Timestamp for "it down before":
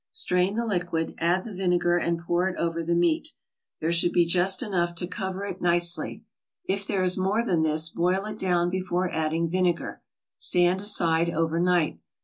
8.25-9.11